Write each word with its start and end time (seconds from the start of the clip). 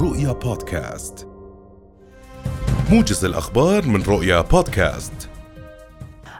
رؤيا 0.00 0.32
بودكاست. 0.32 1.28
موجز 2.90 3.24
الأخبار 3.24 3.86
من 3.86 4.02
رؤيا 4.02 4.40
بودكاست. 4.40 5.30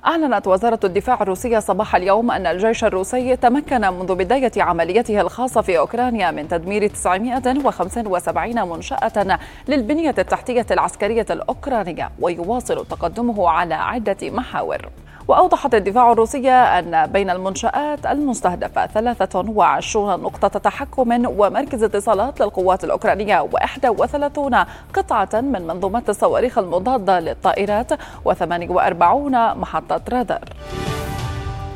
أعلنت 0.06 0.46
وزارة 0.46 0.80
الدفاع 0.84 1.22
الروسية 1.22 1.58
صباح 1.58 1.96
اليوم 1.96 2.30
أن 2.30 2.46
الجيش 2.46 2.84
الروسي 2.84 3.36
تمكن 3.36 3.80
منذ 3.80 4.14
بداية 4.14 4.52
عمليته 4.56 5.20
الخاصة 5.20 5.60
في 5.60 5.78
أوكرانيا 5.78 6.30
من 6.30 6.48
تدمير 6.48 6.86
975 6.86 8.68
منشأة 8.68 9.38
للبنية 9.68 10.14
التحتية 10.18 10.66
العسكرية 10.70 11.26
الأوكرانية 11.30 12.10
ويواصل 12.20 12.86
تقدمه 12.86 13.48
على 13.48 13.74
عدة 13.74 14.30
محاور. 14.30 14.88
وأوضحت 15.28 15.74
الدفاع 15.74 16.12
الروسية 16.12 16.78
أن 16.78 17.06
بين 17.06 17.30
المنشآت 17.30 18.06
المستهدفة 18.06 18.86
23 18.86 20.20
نقطة 20.20 20.48
تحكم 20.48 21.26
ومركز 21.26 21.82
اتصالات 21.82 22.40
للقوات 22.40 22.84
الأوكرانية 22.84 23.48
و31 23.48 24.66
قطعة 24.94 25.28
من 25.34 25.66
منظومات 25.66 26.08
الصواريخ 26.08 26.58
المضادة 26.58 27.20
للطائرات 27.20 27.92
و48 28.28 29.56
محطة 29.56 30.00
رادار. 30.12 30.44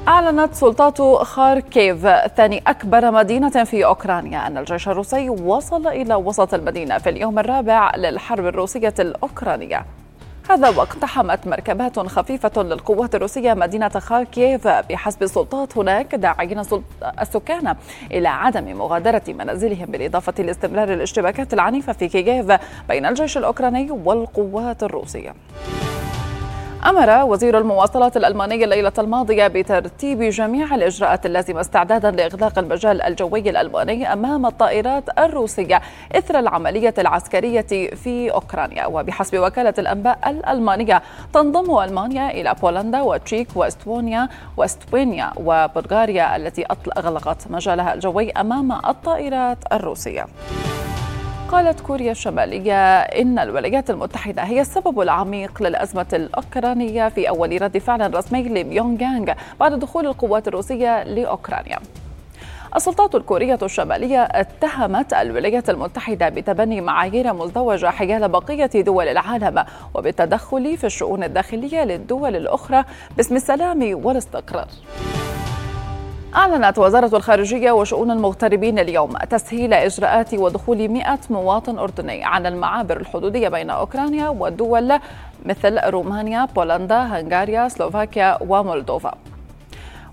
أعلنت 0.09 0.55
سلطات 0.55 1.03
خاركيف 1.03 2.07
ثاني 2.37 2.63
أكبر 2.67 3.11
مدينة 3.11 3.65
في 3.65 3.85
أوكرانيا 3.85 4.47
أن 4.47 4.59
الجيش 4.59 4.89
الروسي 4.89 5.31
وصل 5.31 5.87
إلى 5.87 6.15
وسط 6.15 6.55
المدينة 6.55 6.99
في 6.99 7.11
اليوم 7.11 7.39
الرابع 7.39 7.97
للحرب 7.97 8.47
الروسية 8.47 8.95
الأوكرانية. 8.99 9.85
هذا 10.51 10.69
واقتحمت 10.69 11.47
مركبات 11.47 11.99
خفيفة 11.99 12.63
للقوات 12.63 13.15
الروسية 13.15 13.55
مدينة 13.55 13.89
خاركيف 13.89 14.69
بحسب 14.69 15.23
السلطات 15.23 15.79
هناك 15.79 16.15
داعين 16.15 16.63
السكان 17.21 17.77
إلى 18.11 18.29
عدم 18.29 18.79
مغادرة 18.79 19.23
منازلهم 19.29 19.87
بالإضافة 19.87 20.43
لاستمرار 20.43 20.93
الاشتباكات 20.93 21.55
العنيفة 21.55 21.93
في 21.93 22.09
كييف 22.09 22.53
بين 22.89 23.07
الجيش 23.07 23.39
الأوكراني 23.39 23.91
والقوات 23.91 24.83
الروسية. 24.83 25.35
أمر 26.87 27.25
وزير 27.25 27.59
المواصلات 27.59 28.17
الألماني 28.17 28.65
الليلة 28.65 28.93
الماضية 28.99 29.47
بترتيب 29.47 30.23
جميع 30.23 30.75
الإجراءات 30.75 31.27
اللازمة 31.27 31.61
استعدادا 31.61 32.11
لإغلاق 32.11 32.59
المجال 32.59 33.03
الجوي 33.03 33.51
الألماني 33.51 34.13
أمام 34.13 34.47
الطائرات 34.47 35.19
الروسية 35.19 35.81
إثر 36.17 36.39
العملية 36.39 36.95
العسكرية 36.99 37.67
في 38.03 38.31
أوكرانيا. 38.35 38.87
وبحسب 38.87 39.39
وكالة 39.39 39.75
الأنباء 39.79 40.19
الألمانية 40.27 41.03
تنضم 41.35 41.79
ألمانيا 41.79 42.31
إلى 42.31 42.55
بولندا 42.63 43.01
وتشيك 43.01 43.49
وإستونيا 43.55 44.29
وإستوينيا 44.57 45.33
وبلغاريا 45.37 46.37
التي 46.37 46.67
أغلقت 46.97 47.51
مجالها 47.51 47.95
الجوي 47.95 48.31
أمام 48.31 48.73
الطائرات 48.73 49.59
الروسية. 49.73 50.27
قالت 51.53 51.81
كوريا 51.81 52.11
الشمالية 52.13 53.01
إن 53.01 53.39
الولايات 53.39 53.91
المتحدة 53.91 54.43
هي 54.43 54.61
السبب 54.61 55.01
العميق 55.01 55.63
للأزمة 55.63 56.07
الأوكرانية 56.13 57.09
في 57.09 57.29
أول 57.29 57.63
رد 57.63 57.79
فعل 57.79 58.15
رسمي 58.15 58.43
لبيونغ 58.43 59.03
يانغ 59.03 59.33
بعد 59.61 59.79
دخول 59.79 60.07
القوات 60.07 60.49
الروسية 60.49 61.03
لأوكرانيا. 61.03 61.79
السلطات 62.77 63.15
الكورية 63.15 63.59
الشمالية 63.63 64.23
اتهمت 64.23 65.15
الولايات 65.15 65.71
المتحدة 65.71 66.29
بتبني 66.29 66.81
معايير 66.81 67.33
مزدوجة 67.33 67.87
حيال 67.91 68.29
بقية 68.29 68.67
دول 68.67 69.09
العالم 69.09 69.65
وبالتدخل 69.95 70.77
في 70.77 70.87
الشؤون 70.87 71.25
الداخلية 71.25 71.85
للدول 71.85 72.37
الأخرى 72.37 72.85
باسم 73.17 73.37
السلام 73.37 74.05
والاستقرار. 74.05 74.69
أعلنت 76.37 76.79
وزارة 76.79 77.17
الخارجية 77.17 77.73
وشؤون 77.73 78.11
المغتربين 78.11 78.79
اليوم 78.79 79.13
تسهيل 79.13 79.75
إجراءات 79.75 80.35
ودخول 80.35 80.89
100 80.89 81.19
مواطن 81.31 81.79
أردني 81.79 82.25
على 82.25 82.49
المعابر 82.49 82.97
الحدودية 82.97 83.49
بين 83.49 83.71
أوكرانيا 83.71 84.29
والدول 84.29 84.99
مثل 85.47 85.79
رومانيا، 85.91 86.45
بولندا، 86.45 86.99
هنغاريا، 87.03 87.69
سلوفاكيا 87.69 88.39
ومولدوفا. 88.49 89.15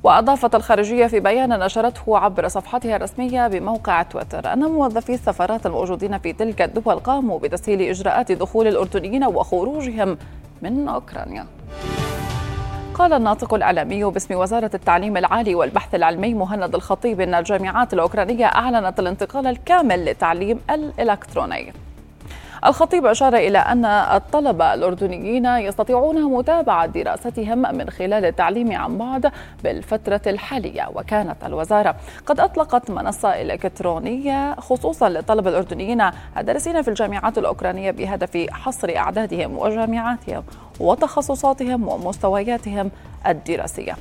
وأضافت 0.03 0.55
الخارجية 0.55 1.07
في 1.07 1.19
بيان 1.19 1.59
نشرته 1.59 2.17
عبر 2.17 2.47
صفحتها 2.47 2.95
الرسمية 2.95 3.47
بموقع 3.47 4.03
تويتر 4.03 4.53
أن 4.53 4.59
موظفي 4.59 5.13
السفارات 5.13 5.65
الموجودين 5.65 6.17
في 6.17 6.33
تلك 6.33 6.61
الدول 6.61 6.95
قاموا 6.95 7.39
بتسهيل 7.39 7.81
إجراءات 7.81 8.31
دخول 8.31 8.67
الأردنيين 8.67 9.23
وخروجهم 9.23 10.17
من 10.61 10.87
أوكرانيا. 10.87 11.45
قال 12.99 13.13
الناطق 13.13 13.53
الإعلامي 13.53 14.03
باسم 14.03 14.35
وزارة 14.35 14.71
التعليم 14.73 15.17
العالي 15.17 15.55
والبحث 15.55 15.95
العلمي 15.95 16.33
مهند 16.33 16.75
الخطيب 16.75 17.21
أن 17.21 17.33
الجامعات 17.33 17.93
الأوكرانية 17.93 18.45
أعلنت 18.45 18.99
الانتقال 18.99 19.47
الكامل 19.47 20.05
للتعليم 20.05 20.59
الإلكتروني. 20.69 21.73
الخطيب 22.65 23.05
أشار 23.05 23.35
إلى 23.35 23.57
أن 23.57 23.85
الطلبة 23.85 24.73
الأردنيين 24.73 25.45
يستطيعون 25.45 26.23
متابعة 26.23 26.85
دراستهم 26.85 27.57
من 27.77 27.89
خلال 27.89 28.25
التعليم 28.25 28.71
عن 28.71 28.97
بعد 28.97 29.31
بالفترة 29.63 30.21
الحالية 30.27 30.89
وكانت 30.95 31.43
الوزارة 31.45 31.95
قد 32.25 32.39
أطلقت 32.39 32.91
منصة 32.91 33.29
إلكترونية 33.29 34.55
خصوصا 34.55 35.09
للطلبة 35.09 35.49
الأردنيين 35.49 36.03
الدارسين 36.37 36.81
في 36.81 36.87
الجامعات 36.87 37.37
الأوكرانية 37.37 37.91
بهدف 37.91 38.47
حصر 38.51 38.95
أعدادهم 38.97 39.57
وجامعاتهم. 39.57 40.43
وتخصصاتهم 40.79 41.87
ومستوياتهم 41.87 42.91
الدراسية. 43.27 43.95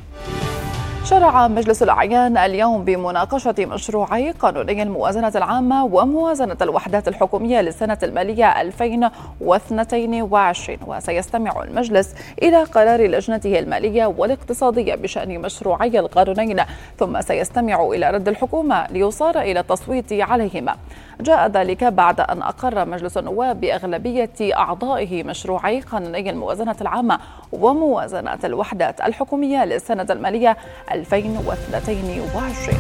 شرع 1.09 1.49
مجلس 1.49 1.83
الأعيان 1.83 2.37
اليوم 2.37 2.85
بمناقشة 2.85 3.55
مشروعي 3.59 4.31
قانوني 4.31 4.83
الموازنة 4.83 5.33
العامة 5.37 5.85
وموازنة 5.85 6.57
الوحدات 6.63 7.09
الحكومية 7.09 7.61
للسنة 7.61 7.99
المالية 8.03 8.61
2022 8.61 10.79
وسيستمع 10.87 11.63
المجلس 11.63 12.15
إلى 12.43 12.63
قرار 12.63 13.07
لجنته 13.07 13.59
المالية 13.59 14.07
والاقتصادية 14.07 14.95
بشأن 14.95 15.41
مشروعي 15.41 15.99
القانونين 15.99 16.63
ثم 16.99 17.21
سيستمع 17.21 17.83
إلى 17.83 18.11
رد 18.11 18.29
الحكومة 18.29 18.87
ليصار 18.91 19.41
إلى 19.41 19.61
التصويت 19.61 20.13
عليهما. 20.13 20.77
جاء 21.21 21.49
ذلك 21.49 21.85
بعد 21.85 22.21
أن 22.21 22.43
أقر 22.43 22.89
مجلس 22.89 23.19
النواب 23.19 23.61
بأغلبية 23.61 24.31
أعضائه 24.41 25.25
مشروعي 25.25 25.81
قانوني 25.81 26.31
الموازنة 26.31 26.77
العامة 26.81 27.19
وموازنة 27.53 28.39
الوحدات 28.45 29.01
الحكومية 29.01 29.65
للسنة 29.65 30.07
المالية 30.11 30.57
2022 30.99 32.79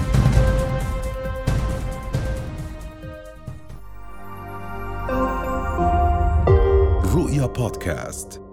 رؤيا 7.14 7.46
بودكاست. 7.46 8.47